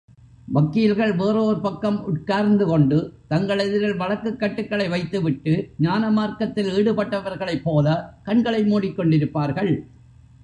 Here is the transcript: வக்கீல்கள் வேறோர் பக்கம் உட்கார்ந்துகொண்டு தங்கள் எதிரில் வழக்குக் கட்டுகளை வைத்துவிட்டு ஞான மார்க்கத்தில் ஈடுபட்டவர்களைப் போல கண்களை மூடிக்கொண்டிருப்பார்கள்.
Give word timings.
வக்கீல்கள் 0.47 1.15
வேறோர் 1.15 1.61
பக்கம் 1.61 1.99
உட்கார்ந்துகொண்டு 2.07 2.97
தங்கள் 3.27 3.59
எதிரில் 3.59 3.97
வழக்குக் 3.97 4.39
கட்டுகளை 4.39 4.87
வைத்துவிட்டு 4.87 5.53
ஞான 5.77 6.09
மார்க்கத்தில் 6.09 6.71
ஈடுபட்டவர்களைப் 6.71 7.63
போல 7.63 7.87
கண்களை 8.23 8.63
மூடிக்கொண்டிருப்பார்கள். 8.63 9.73